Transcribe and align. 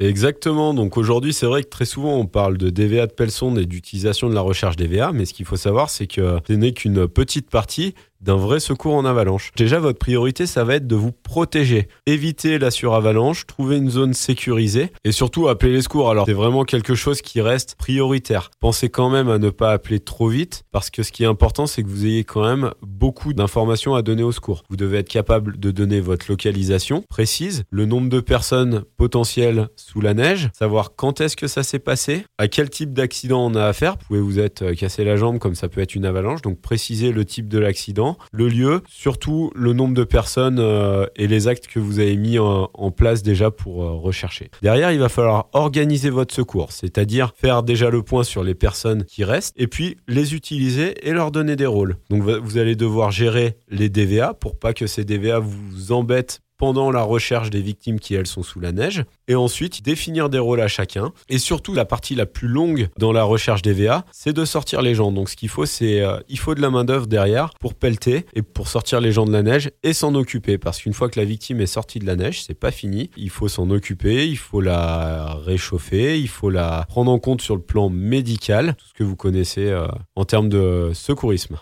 Exactement. 0.00 0.74
Donc 0.74 0.96
aujourd'hui, 0.96 1.32
c'est 1.32 1.46
vrai 1.46 1.64
que 1.64 1.68
très 1.68 1.84
souvent, 1.84 2.14
on 2.18 2.26
parle 2.26 2.56
de 2.56 2.70
DVA 2.70 3.08
de 3.08 3.12
pelle 3.12 3.32
sonde 3.32 3.58
et 3.58 3.66
d'utilisation 3.66 4.28
de 4.28 4.34
la 4.34 4.40
recherche 4.42 4.76
DVA, 4.76 5.10
mais 5.12 5.24
ce 5.24 5.34
qu'il 5.34 5.44
faut 5.44 5.56
savoir, 5.56 5.90
c'est 5.90 6.06
que 6.06 6.38
ce 6.46 6.52
n'est 6.52 6.72
qu'une 6.72 7.08
petite 7.08 7.50
partie 7.50 7.94
d'un 8.20 8.36
vrai 8.36 8.60
secours 8.60 8.94
en 8.94 9.04
avalanche. 9.04 9.50
Déjà, 9.56 9.78
votre 9.78 9.98
priorité, 9.98 10.46
ça 10.46 10.64
va 10.64 10.76
être 10.76 10.86
de 10.86 10.96
vous 10.96 11.12
protéger. 11.12 11.88
Éviter 12.06 12.58
la 12.58 12.70
suravalanche, 12.70 13.46
trouver 13.46 13.76
une 13.76 13.90
zone 13.90 14.14
sécurisée 14.14 14.92
et 15.04 15.12
surtout 15.12 15.48
appeler 15.48 15.72
les 15.72 15.82
secours. 15.82 16.10
Alors, 16.10 16.26
c'est 16.26 16.32
vraiment 16.32 16.64
quelque 16.64 16.94
chose 16.94 17.22
qui 17.22 17.40
reste 17.40 17.76
prioritaire. 17.76 18.50
Pensez 18.60 18.88
quand 18.88 19.10
même 19.10 19.28
à 19.28 19.38
ne 19.38 19.50
pas 19.50 19.72
appeler 19.72 20.00
trop 20.00 20.28
vite 20.28 20.64
parce 20.72 20.90
que 20.90 21.02
ce 21.02 21.12
qui 21.12 21.22
est 21.22 21.26
important, 21.26 21.66
c'est 21.66 21.82
que 21.82 21.88
vous 21.88 22.06
ayez 22.06 22.24
quand 22.24 22.42
même 22.42 22.72
beaucoup 22.82 23.32
d'informations 23.32 23.94
à 23.94 24.02
donner 24.02 24.22
au 24.22 24.32
secours. 24.32 24.62
Vous 24.68 24.76
devez 24.76 24.98
être 24.98 25.08
capable 25.08 25.58
de 25.58 25.70
donner 25.70 26.00
votre 26.00 26.26
localisation 26.28 27.04
précise, 27.08 27.64
le 27.70 27.86
nombre 27.86 28.08
de 28.08 28.20
personnes 28.20 28.84
potentielles 28.96 29.68
sous 29.76 30.00
la 30.00 30.14
neige, 30.14 30.50
savoir 30.52 30.94
quand 30.96 31.20
est-ce 31.20 31.36
que 31.36 31.46
ça 31.46 31.62
s'est 31.62 31.78
passé, 31.78 32.24
à 32.38 32.48
quel 32.48 32.70
type 32.70 32.92
d'accident 32.92 33.44
on 33.44 33.54
a 33.54 33.64
affaire. 33.64 33.92
Vous 33.92 34.06
pouvez 34.06 34.20
vous 34.20 34.38
être 34.38 34.72
cassé 34.72 35.04
la 35.04 35.16
jambe 35.16 35.38
comme 35.38 35.54
ça 35.54 35.68
peut 35.68 35.80
être 35.80 35.94
une 35.94 36.04
avalanche, 36.04 36.42
donc 36.42 36.60
préciser 36.60 37.12
le 37.12 37.24
type 37.24 37.48
de 37.48 37.58
l'accident 37.58 38.07
le 38.32 38.48
lieu, 38.48 38.82
surtout 38.88 39.50
le 39.54 39.72
nombre 39.72 39.94
de 39.94 40.04
personnes 40.04 40.58
euh, 40.58 41.06
et 41.16 41.26
les 41.26 41.48
actes 41.48 41.66
que 41.66 41.78
vous 41.78 41.98
avez 41.98 42.16
mis 42.16 42.38
en, 42.38 42.68
place 42.96 43.22
déjà 43.22 43.50
pour 43.50 43.84
euh, 43.84 43.92
rechercher. 43.92 44.50
Derrière, 44.62 44.92
il 44.92 44.98
va 44.98 45.08
falloir 45.08 45.48
organiser 45.52 46.10
votre 46.10 46.34
secours, 46.34 46.72
c'est-à-dire 46.72 47.32
faire 47.36 47.62
déjà 47.62 47.90
le 47.90 48.02
point 48.02 48.24
sur 48.24 48.42
les 48.42 48.54
personnes 48.54 49.04
qui 49.04 49.24
restent 49.24 49.54
et 49.56 49.66
puis 49.66 49.96
les 50.08 50.34
utiliser 50.34 51.06
et 51.06 51.12
leur 51.12 51.30
donner 51.30 51.54
des 51.54 51.66
rôles. 51.66 51.96
Donc 52.08 52.22
vous 52.22 52.58
allez 52.58 52.76
devoir 52.76 53.10
gérer 53.10 53.56
les 53.68 53.88
DVA 53.88 54.34
pour 54.34 54.58
pas 54.58 54.72
que 54.72 54.86
ces 54.86 55.04
DVA 55.04 55.38
vous 55.38 55.92
embêtent 55.92 56.40
pendant 56.58 56.90
la 56.90 57.02
recherche 57.02 57.50
des 57.50 57.62
victimes 57.62 58.00
qui, 58.00 58.14
elles, 58.14 58.26
sont 58.26 58.42
sous 58.42 58.60
la 58.60 58.72
neige. 58.72 59.04
Et 59.28 59.34
ensuite, 59.34 59.82
définir 59.82 60.28
des 60.28 60.38
rôles 60.38 60.60
à 60.60 60.68
chacun. 60.68 61.12
Et 61.28 61.38
surtout, 61.38 61.72
la 61.72 61.84
partie 61.84 62.14
la 62.14 62.26
plus 62.26 62.48
longue 62.48 62.88
dans 62.98 63.12
la 63.12 63.22
recherche 63.22 63.62
des 63.62 63.72
VA, 63.72 64.04
c'est 64.12 64.32
de 64.32 64.44
sortir 64.44 64.82
les 64.82 64.94
gens. 64.94 65.12
Donc, 65.12 65.28
ce 65.28 65.36
qu'il 65.36 65.48
faut, 65.48 65.66
c'est 65.66 66.02
euh, 66.02 66.18
il 66.28 66.38
faut 66.38 66.54
de 66.54 66.60
la 66.60 66.70
main-d'œuvre 66.70 67.06
derrière 67.06 67.50
pour 67.60 67.74
pelleter 67.74 68.26
et 68.34 68.42
pour 68.42 68.68
sortir 68.68 69.00
les 69.00 69.12
gens 69.12 69.24
de 69.24 69.32
la 69.32 69.42
neige 69.42 69.70
et 69.82 69.92
s'en 69.92 70.14
occuper. 70.14 70.58
Parce 70.58 70.82
qu'une 70.82 70.92
fois 70.92 71.08
que 71.08 71.18
la 71.18 71.24
victime 71.24 71.60
est 71.60 71.66
sortie 71.66 72.00
de 72.00 72.06
la 72.06 72.16
neige, 72.16 72.42
c'est 72.42 72.54
pas 72.54 72.70
fini. 72.70 73.10
Il 73.16 73.30
faut 73.30 73.48
s'en 73.48 73.70
occuper, 73.70 74.26
il 74.26 74.36
faut 74.36 74.60
la 74.60 75.34
réchauffer, 75.44 76.18
il 76.18 76.28
faut 76.28 76.50
la 76.50 76.84
prendre 76.88 77.12
en 77.12 77.18
compte 77.18 77.40
sur 77.40 77.54
le 77.54 77.62
plan 77.62 77.88
médical, 77.88 78.74
tout 78.76 78.86
ce 78.86 78.94
que 78.94 79.04
vous 79.04 79.16
connaissez 79.16 79.68
euh, 79.68 79.86
en 80.16 80.24
termes 80.24 80.48
de 80.48 80.90
secourisme. 80.92 81.56